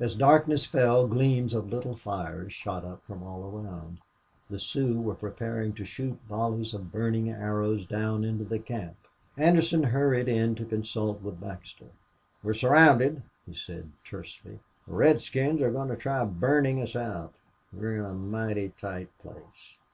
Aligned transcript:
As 0.00 0.16
darkness 0.16 0.64
fell 0.64 1.06
gleams 1.06 1.54
of 1.54 1.68
little 1.70 1.94
fires 1.94 2.52
shot 2.52 2.84
up 2.84 3.00
from 3.04 3.22
all 3.22 3.44
around. 3.44 3.98
The 4.48 4.58
Sioux 4.58 5.00
were 5.00 5.14
preparing 5.14 5.72
to 5.74 5.84
shoot 5.84 6.18
volleys 6.28 6.74
of 6.74 6.90
burning 6.90 7.30
arrows 7.30 7.86
down 7.86 8.24
into 8.24 8.42
the 8.42 8.58
camp. 8.58 8.96
Anderson 9.36 9.84
hurried 9.84 10.26
in 10.26 10.56
to 10.56 10.64
consult 10.64 11.22
with 11.22 11.40
Baxter. 11.40 11.90
"We're 12.42 12.54
surrounded," 12.54 13.22
he 13.46 13.54
said, 13.54 13.92
tersely. 14.04 14.58
"The 14.88 14.94
redskins 14.94 15.62
are 15.62 15.70
goin' 15.70 15.86
to 15.90 15.94
try 15.96 16.24
burnin' 16.24 16.82
us 16.82 16.96
out. 16.96 17.34
We're 17.72 17.98
in 18.00 18.04
a 18.04 18.14
mighty 18.14 18.70
tight 18.80 19.10
place." 19.22 19.74